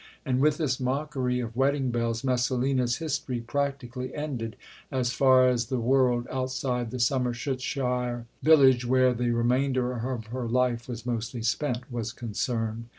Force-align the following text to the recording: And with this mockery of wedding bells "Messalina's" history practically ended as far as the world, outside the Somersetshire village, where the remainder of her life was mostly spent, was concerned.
And 0.25 0.39
with 0.41 0.57
this 0.57 0.79
mockery 0.79 1.39
of 1.41 1.55
wedding 1.55 1.91
bells 1.91 2.23
"Messalina's" 2.23 2.97
history 2.97 3.39
practically 3.39 4.15
ended 4.15 4.55
as 4.91 5.13
far 5.13 5.47
as 5.47 5.67
the 5.67 5.77
world, 5.77 6.25
outside 6.31 6.89
the 6.89 6.97
Somersetshire 6.99 8.25
village, 8.41 8.83
where 8.83 9.13
the 9.13 9.29
remainder 9.29 9.91
of 10.07 10.25
her 10.25 10.47
life 10.47 10.87
was 10.89 11.05
mostly 11.05 11.43
spent, 11.43 11.91
was 11.91 12.13
concerned. 12.13 12.87